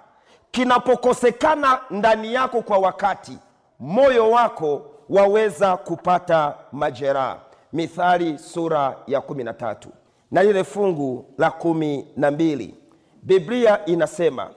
kinapokosekana 0.51 1.79
ndani 1.89 2.33
yako 2.33 2.61
kwa 2.61 2.77
wakati 2.77 3.37
moyo 3.79 4.31
wako 4.31 4.81
waweza 5.09 5.77
kupata 5.77 6.55
majeraha. 6.71 7.39
Mithali 7.73 8.37
sura 8.39 8.95
ya 9.07 9.21
kumi 9.21 9.43
na 9.43 9.53
tatu. 9.53 9.89
Na 10.31 10.43
lile 10.43 10.63
fungu 10.63 11.25
la 11.37 11.51
kumi 11.51 12.07
na 12.17 12.31
mbili 12.31 12.75
biblia 13.23 13.85
inasema 13.85 14.49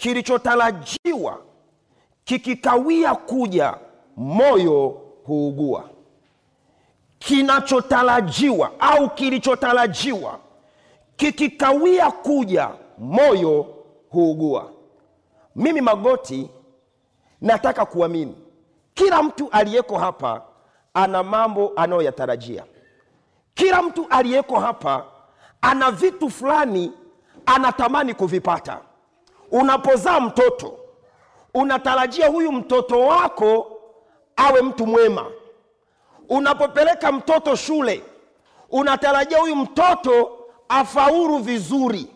kilichotarajiwa 0.00 1.38
kikikawia 2.24 3.14
kuja 3.14 3.74
moyo 4.16 5.00
huugua. 5.24 5.84
Kinachotarajiwa 7.18 8.70
au 8.78 9.10
kilichotarajiwa 9.10 10.38
kikikawia 11.16 12.10
kuja 12.10 12.70
moyo 12.98 13.66
huugua. 14.10 14.70
Mimi 15.56 15.80
magoti 15.80 16.50
nataka 17.40 17.84
kuamini 17.86 18.34
kila 18.94 19.22
mtu 19.22 19.48
aliyeko 19.50 19.98
hapa 19.98 20.42
ana 20.94 21.22
mambo 21.22 21.72
anayoyatarajia. 21.76 22.64
Kila 23.54 23.82
mtu 23.82 24.06
aliyeko 24.10 24.60
hapa 24.60 25.04
ana 25.60 25.90
vitu 25.90 26.30
fulani 26.30 26.92
anatamani 27.46 28.14
kuvipata 28.14 28.78
unapozaa 29.50 30.20
mtoto 30.20 30.76
unatarajia 31.54 32.28
huyu 32.28 32.52
mtoto 32.52 33.00
wako 33.00 33.80
awe 34.36 34.62
mtu 34.62 34.86
mwema. 34.86 35.26
Unapopeleka 36.28 37.12
mtoto 37.12 37.56
shule 37.56 38.02
unatarajia 38.70 39.38
huyu 39.38 39.56
mtoto 39.56 40.38
afaulu 40.68 41.38
vizuri. 41.38 42.06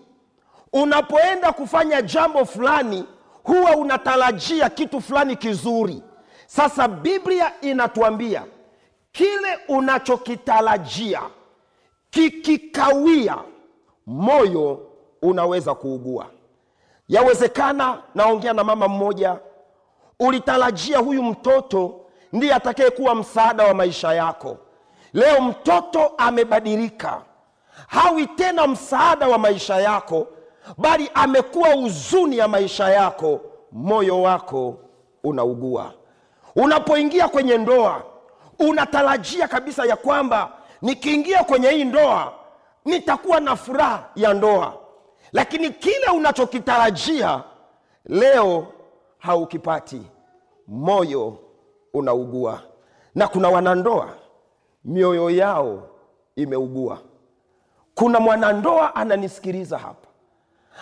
Unapoenda 0.73 1.53
kufanya 1.53 2.03
jambo 2.03 2.45
fulani 2.45 3.05
huwa 3.45 3.77
unatarajia 3.77 4.71
kitu 4.71 5.01
fulani 5.01 5.37
kizuri. 5.37 6.03
Sasa 6.47 6.89
biblia 6.89 7.53
inatuambia 7.61 8.45
kile 9.13 9.59
unachokitarajia 9.69 11.21
kikikawia 12.11 13.39
moyo 14.07 14.87
unaweza 15.23 15.75
kuugua 15.75 16.27
yawezekana 17.09 17.99
naongea 18.15 18.53
na 18.53 18.65
mama 18.65 18.89
mmoja. 18.89 19.37
Ulitarajia 20.21 20.99
huyu 20.99 21.23
mtoto 21.23 22.01
ndiye 22.33 22.55
atakayekuwa 22.55 23.15
msaada 23.15 23.65
wa 23.67 23.75
maisha 23.75 24.13
yako. 24.15 24.57
Leo 25.13 25.41
mtoto 25.41 26.13
amebadilika. 26.19 27.23
Hawi 27.87 28.27
tena 28.27 28.67
msaada 28.67 29.29
wa 29.29 29.39
maisha 29.39 29.77
yako 29.77 30.27
bali 30.79 31.11
amekuwa 31.15 31.69
huzuni 31.75 32.39
ya 32.39 32.49
maisha 32.49 32.89
yako. 32.91 33.41
Moyo 33.73 34.23
wako 34.23 34.79
unaugua. 35.25 35.93
Unapoingia 36.57 37.29
kwenye 37.29 37.59
ndoa 37.59 38.03
unatarajia 38.59 39.49
kabisa 39.49 39.85
ya 39.87 39.97
kwamba 39.97 40.53
nikiingia 40.83 41.45
kwenye 41.45 41.71
hii 41.71 41.85
ndoa 41.85 42.33
nitakuwa 42.85 43.41
na 43.41 43.57
furaha 43.57 44.05
ya 44.17 44.35
ndoa 44.35 44.75
lakini 45.35 45.71
kile 45.71 46.07
unachokitarajia 46.17 47.43
leo 48.07 48.67
haukipati. 49.19 50.03
Moyo 50.69 51.39
unaugua. 51.95 52.63
Na 53.15 53.29
kuna 53.29 53.49
wanandoa 53.49 54.09
mioyo 54.85 55.31
yao 55.31 55.89
imeugua. 56.37 56.99
Kuna 57.95 58.21
mwanandoa 58.21 58.95
ananisikiliza 58.95 59.79
hapa. 59.79 60.09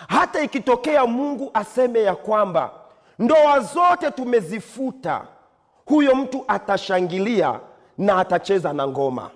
Hata 0.07 0.41
ikitokea 0.41 1.05
mungu 1.05 1.51
aseme 1.53 2.01
ya 2.03 2.15
kwamba 2.15 2.71
ndoa 3.19 3.59
zote 3.59 4.11
tumezifuta 4.11 5.21
huyo 5.85 6.15
mtu 6.15 6.43
atashangilia 6.47 7.59
na 7.97 8.17
atacheza 8.19 8.73
na 8.73 8.87
ngoma. 8.87 9.29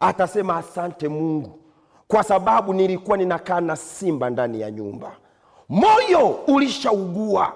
Atasema 0.00 0.56
asante 0.56 1.08
mungu 1.08 1.63
kwa 2.08 2.22
sababu 2.22 2.74
nilikuwa 2.74 3.16
ninakaa 3.16 3.60
na 3.60 3.76
simba 3.76 4.30
ndani 4.30 4.60
ya 4.60 4.70
nyumba. 4.70 5.12
Moyo 5.68 6.28
ulishaugua. 6.28 7.52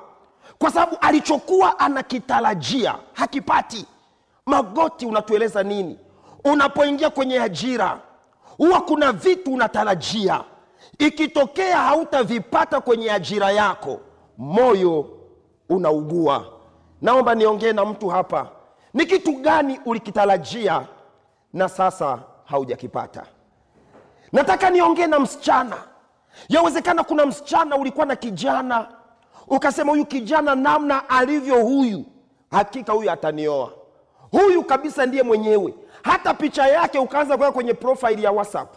Kwa 0.58 0.70
sababu 0.70 0.96
alichokuwa 1.00 1.78
anakitarajia 1.78 2.94
hakipati. 3.12 3.86
Magoti 4.46 5.06
unatueleza 5.06 5.62
nini? 5.62 5.98
Unapoingia 6.44 7.10
kwenye 7.10 7.40
ajira 7.40 8.00
huwa 8.56 8.80
kuna 8.80 9.12
vitu 9.12 9.52
unatarajia. 9.54 10.44
Ikitokea 10.98 11.76
hautavipata 11.78 12.80
kwenye 12.80 13.10
ajira 13.12 13.50
yako 13.50 14.00
moyo 14.38 15.06
unaugua. 15.68 16.46
Naomba 17.02 17.34
niongee 17.34 17.72
na 17.72 17.84
mtu 17.84 18.08
hapa. 18.08 18.48
Ni 18.94 19.06
kitu 19.06 19.32
gani 19.32 19.80
ulikitarajia 19.86 20.86
na 21.52 21.68
sasa 21.68 22.18
haujakipata 22.44 23.22
nataka 24.32 24.70
niongee 24.70 25.06
na 25.06 25.18
msichana. 25.20 25.76
Yawezekana 26.48 27.04
kuna 27.04 27.26
msichana 27.26 27.76
ulikuwa 27.76 28.06
na 28.06 28.16
kijana. 28.16 28.88
Ukasema 29.48 29.92
huyu 29.92 30.06
kijana 30.06 30.54
namna 30.54 31.08
alivyo 31.08 31.62
huyu. 31.64 32.04
Hakika 32.50 32.92
huyu 32.92 33.10
atanioa. 33.10 33.72
Huyu 34.30 34.64
kabisa 34.64 35.06
ndiye 35.06 35.22
mwenyewe. 35.22 35.74
Hata 36.02 36.34
picha 36.34 36.66
yake 36.66 36.98
ukaanza 36.98 37.36
kuweka 37.36 37.52
kwenye 37.52 37.74
profile 37.74 38.22
ya 38.22 38.30
whatsapp. 38.32 38.74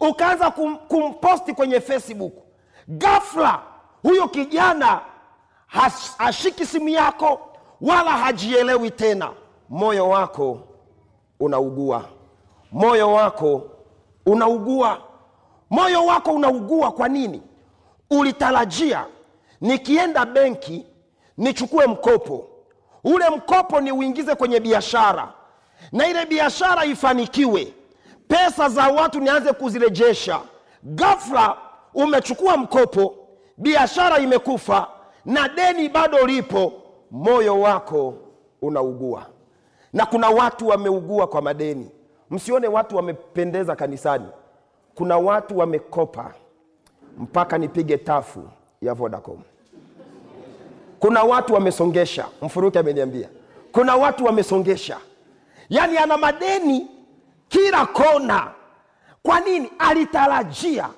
Ukaanza 0.00 0.50
kum, 0.50 0.76
kumposti 0.76 1.54
kwenye 1.54 1.80
facebook. 1.80 2.32
Gafla 2.88 3.62
huyo 4.02 4.28
kijana 4.28 5.00
has, 5.66 6.18
hashiki 6.18 6.66
simu 6.66 6.88
yako 6.88 7.40
wala 7.80 8.10
hajielewi 8.10 8.90
tena. 8.90 9.30
Moyo 9.68 10.08
wako 10.08 10.60
unaugua. 11.40 12.04
Moyo 12.72 13.12
wako 13.12 13.62
unaugua. 14.32 14.98
Moyo 15.70 16.06
wako 16.06 16.30
unaugua 16.32 16.92
kwa 16.92 17.08
nini? 17.08 17.42
Ulitarajia 18.10 19.06
nikienda 19.60 20.26
benki 20.26 20.86
nichukue 21.36 21.86
mkopo. 21.86 22.48
Ule 23.04 23.30
mkopo 23.30 23.80
ni 23.80 23.92
uingize 23.92 24.34
kwenye 24.34 24.60
biashara. 24.60 25.32
Na 25.92 26.06
ile 26.08 26.26
biashara 26.26 26.84
ifanikiwe. 26.84 27.74
Pesa 28.28 28.68
za 28.68 28.88
watu 28.88 29.20
nianze 29.20 29.52
kuzirejesha. 29.52 30.40
Gafla 30.82 31.56
umechukua 31.94 32.56
mkopo 32.56 33.14
biashara 33.56 34.18
imekufa 34.18 34.86
na 35.24 35.48
deni 35.48 35.88
bado 35.88 36.26
lipo. 36.26 36.72
Moyo 37.10 37.60
wako 37.60 38.14
unaugua. 38.62 39.26
Na 39.92 40.06
kuna 40.06 40.28
watu 40.30 40.68
wameugua 40.68 41.26
kwa 41.26 41.42
madeni 41.42 41.90
msione 42.30 42.68
watu 42.68 42.96
wamependeza 42.96 43.76
kanisani. 43.76 44.26
Kuna 44.94 45.18
watu 45.18 45.58
wamekopa 45.58 46.34
mpaka 47.18 47.58
nipige 47.58 47.98
tafu 47.98 48.48
ya 48.82 48.94
vodacom. 48.94 49.38
Kuna 50.98 51.22
watu 51.22 51.54
wamesongesha 51.54 52.26
mfuruki 52.42 52.78
ameniambia. 52.78 53.28
Kuna 53.72 53.96
watu 53.96 54.24
wamesongesha. 54.24 54.98
Yaani 55.68 55.98
ana 55.98 56.16
madeni 56.16 56.86
kila 57.48 57.86
kona. 57.86 58.50
Kwa 59.22 59.40
nini? 59.40 59.70
Alitarajia. 59.78 60.88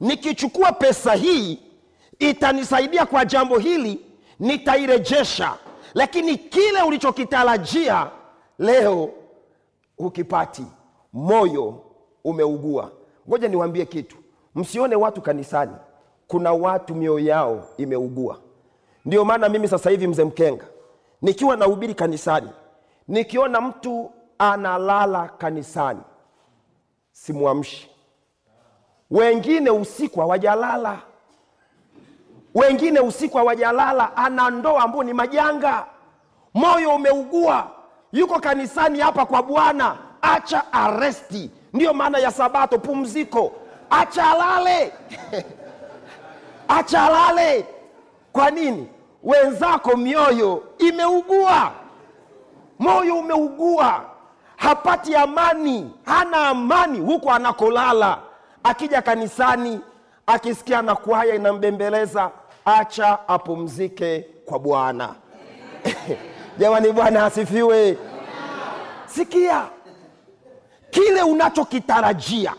Nikichukua 0.00 0.72
pesa 0.72 1.14
hii 1.14 1.58
itanisaidia 2.18 3.06
kwa 3.06 3.24
jambo 3.24 3.58
hili 3.58 4.00
nitairejesha. 4.40 5.54
Lakini 5.94 6.36
kile 6.36 6.82
ulichokitarajia 6.82 8.10
leo 8.58 9.10
hukipati 9.96 10.64
moyo 11.12 11.82
umeugua. 12.24 12.90
Ngoja 13.28 13.48
niwaambie 13.48 13.86
kitu. 13.86 14.16
Msione 14.54 14.96
watu 14.96 15.22
kanisani. 15.22 15.72
Kuna 16.28 16.52
watu 16.52 16.94
mioyo 16.94 17.26
yao 17.26 17.64
imeugua. 17.76 18.38
Ndio 19.04 19.24
maana 19.24 19.48
mimi 19.48 19.68
sasa 19.68 19.90
hivi 19.90 20.06
mzee 20.06 20.24
mkenga 20.24 20.64
nikiwa 21.22 21.56
nahubiri 21.56 21.94
kanisani 21.94 22.50
nikiona 23.08 23.60
mtu 23.60 24.10
analala 24.38 25.28
kanisani 25.28 26.00
simwamshi. 27.12 27.90
Wengine 29.10 29.70
usiku 29.70 30.20
hawajalala. 30.20 30.98
Wengine 32.54 33.00
usiku 33.00 33.36
hawajalala 33.36 34.16
ana 34.16 34.50
ndoa 34.50 34.82
ambao 34.82 35.02
ni 35.02 35.12
majanga. 35.12 35.86
Moyo 36.54 36.94
umeugua. 36.94 37.70
Yuko 38.12 38.40
kanisani 38.40 39.00
hapa 39.00 39.26
kwa 39.26 39.42
bwana 39.42 39.98
acha 40.22 40.72
aresti 40.72 41.50
ndiyo 41.72 41.94
maana 41.94 42.18
ya 42.18 42.30
sabato 42.30 42.78
pumziko. 42.78 43.52
Acha 43.90 44.30
alale. 44.30 44.92
Acha 46.68 47.02
alale. 47.02 47.66
Kwa 48.32 48.50
nini? 48.50 48.88
Wenzako 49.22 49.96
mioyo 49.96 50.62
imeugua. 50.78 51.72
Moyo 52.78 53.16
umeugua. 53.18 54.04
Hapati 54.56 55.16
amani. 55.16 55.90
Hana 56.04 56.48
amani 56.48 57.00
huko 57.00 57.30
anakolala. 57.32 58.18
Akija 58.62 59.02
kanisani 59.02 59.80
akisikia 60.26 60.82
na 60.82 60.94
kwaya 60.94 61.34
inambembeleza 61.34 62.30
acha 62.64 63.28
apumzike 63.28 64.26
kwa 64.46 64.58
bwana. 64.58 65.14
Jamani 66.58 66.92
bwana 66.92 67.24
asifiwe. 67.24 67.98
Sikia 69.06 69.62
kile 70.90 71.22
unachokitarajia 71.22 72.54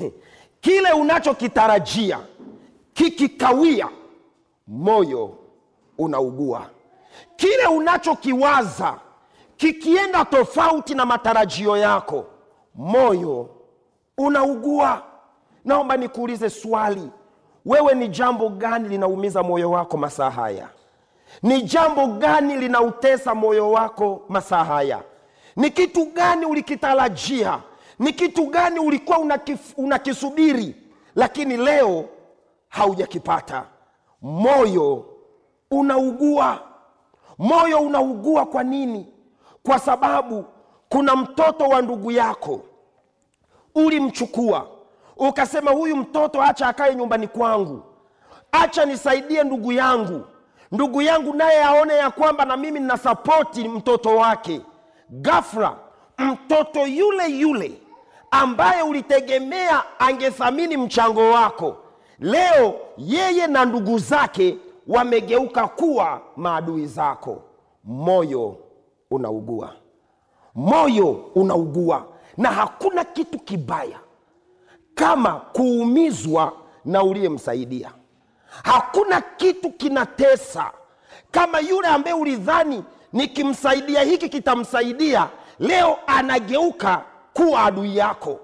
kile 0.60 0.92
unachokitarajia 0.92 2.18
kikikawia 2.92 3.88
moyo 4.66 5.36
unaugua. 5.98 6.66
Kile 7.36 7.66
unachokiwaza 7.66 8.94
kikienda 9.56 10.24
tofauti 10.24 10.94
na 10.94 11.06
matarajio 11.06 11.76
yako 11.76 12.26
moyo 12.74 13.50
unaugua. 14.18 15.02
Naomba 15.64 15.96
nikuulize 15.96 16.50
swali. 16.50 17.10
Wewe 17.66 17.94
ni 17.94 18.08
jambo 18.08 18.48
gani 18.48 18.88
linaumiza 18.88 19.42
moyo 19.42 19.70
wako 19.70 19.96
masaa 19.96 20.30
haya? 20.30 20.68
Ni 21.42 21.62
jambo 21.62 22.06
gani 22.06 22.56
linautesa 22.56 23.34
moyo 23.34 23.70
wako 23.70 24.22
masaa 24.28 24.64
haya 24.64 25.02
ni 25.56 25.70
kitu 25.70 26.06
gani 26.06 26.46
ulikitarajia? 26.46 27.58
Ni 27.98 28.12
kitu 28.12 28.46
gani 28.46 28.78
ulikuwa 28.80 29.18
unakisubiri? 29.76 30.74
Lakini 31.14 31.56
leo 31.56 32.04
haujakipata. 32.68 33.64
Moyo 34.22 35.06
unaugua. 35.70 36.62
Moyo 37.38 37.78
unaugua 37.78 38.46
kwa 38.46 38.64
nini? 38.64 39.06
Kwa 39.62 39.78
sababu 39.78 40.44
kuna 40.88 41.16
mtoto 41.16 41.64
wa 41.64 41.82
ndugu 41.82 42.10
yako. 42.10 42.60
Ulimchukua. 43.74 44.68
Ukasema 45.16 45.70
huyu 45.70 45.96
mtoto 45.96 46.42
acha 46.42 46.68
akae 46.68 46.94
nyumbani 46.94 47.28
kwangu. 47.28 47.82
Acha 48.52 48.84
nisaidie 48.84 49.44
ndugu 49.44 49.72
yangu. 49.72 50.24
Ndugu 50.72 51.02
yangu 51.02 51.34
naye 51.34 51.62
aone 51.64 51.94
ya 51.94 52.10
kwamba 52.10 52.44
na 52.44 52.56
mimi 52.56 52.80
nina 52.80 52.96
sapoti 52.98 53.68
mtoto 53.68 54.16
wake 54.16 54.60
gafra 55.10 55.76
mtoto 56.18 56.86
yule 56.86 57.28
yule 57.28 57.72
ambaye 58.30 58.82
ulitegemea 58.82 59.82
angethamini 59.98 60.76
mchango 60.76 61.30
wako 61.30 61.76
leo 62.18 62.74
yeye 62.98 63.46
na 63.46 63.64
ndugu 63.64 63.98
zake 63.98 64.56
wamegeuka 64.86 65.66
kuwa 65.68 66.20
maadui 66.36 66.86
zako. 66.86 67.42
Moyo 67.84 68.56
unaugua. 69.10 69.72
Moyo 70.54 71.10
unaugua. 71.34 72.06
Na 72.36 72.50
hakuna 72.50 73.04
kitu 73.04 73.38
kibaya 73.38 73.98
kama 74.94 75.32
kuumizwa 75.32 76.52
na 76.84 77.02
uliyemsaidia. 77.02 77.90
Hakuna 78.64 79.20
kitu 79.20 79.70
kinatesa 79.70 80.70
kama 81.30 81.60
yule 81.60 81.88
ambaye 81.88 82.16
ulidhani 82.16 82.84
nikimsaidia 83.12 84.02
hiki 84.02 84.28
kitamsaidia. 84.28 85.28
Leo 85.58 85.98
anageuka 86.06 87.02
kuwa 87.34 87.62
adui 87.64 87.96
yako. 87.96 88.40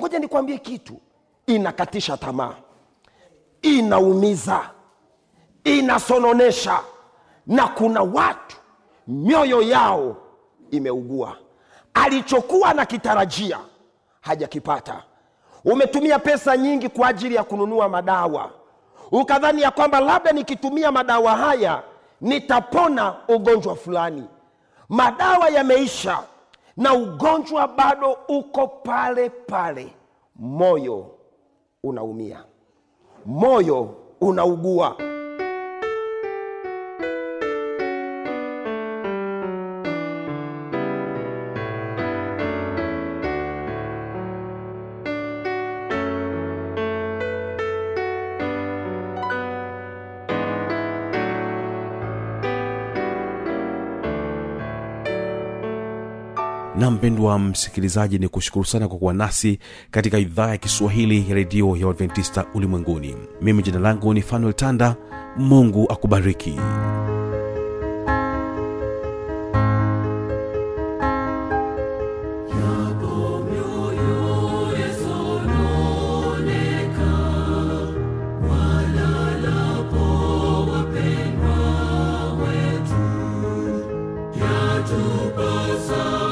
Ngoja 0.00 0.18
nikwambie 0.18 0.58
kitu. 0.58 1.00
Inakatisha 1.46 2.16
tamaa. 2.16 2.54
Inaumiza. 3.62 4.70
Inasononesha. 5.64 6.80
Na 7.46 7.68
kuna 7.68 8.02
watu 8.02 8.56
mioyo 9.08 9.62
yao 9.62 10.16
imeugua. 10.70 11.36
Alichokuwa 11.94 12.68
anakitarajia 12.68 13.58
hajakipata. 14.20 15.02
Umetumia 15.64 16.18
pesa 16.18 16.56
nyingi 16.56 16.88
kwa 16.88 17.08
ajili 17.08 17.34
ya 17.34 17.44
kununua 17.44 17.88
madawa. 17.88 18.50
Ukadhani 19.12 19.62
ya 19.62 19.70
kwamba 19.70 20.00
labda 20.00 20.32
nikitumia 20.32 20.92
madawa 20.92 21.36
haya 21.36 21.82
nitapona 22.20 23.14
ugonjwa 23.28 23.74
fulani. 23.76 24.24
Madawa 24.88 25.48
yameisha 25.48 26.18
na 26.76 26.94
ugonjwa 26.94 27.68
bado 27.68 28.18
uko 28.28 28.66
pale 28.68 29.30
pale. 29.30 29.96
Moyo 30.36 31.10
unaumia. 31.82 32.44
Moyo 33.26 33.94
unaugua 34.20 34.96
mpendwa 57.04 57.38
msikilizaji 57.38 58.18
ni 58.18 58.28
kushukuru 58.28 58.64
sana 58.64 58.88
kwa 58.88 58.98
kuwa 58.98 59.14
nasi 59.14 59.58
katika 59.90 60.18
idhaa 60.18 60.48
ya 60.50 60.56
kiswahili 60.56 61.24
ya 61.28 61.34
redio 61.34 61.76
ya 61.76 61.86
uadventista 61.86 62.46
ulimwenguni. 62.54 63.16
Mimi 63.42 63.62
jina 63.62 63.78
langu 63.78 64.14
ni 64.14 64.22
fanuel 64.22 64.54
tanda. 64.54 64.96
Mungu 65.36 65.92
akubariki. 65.92 66.56
Tupasa 84.88 86.23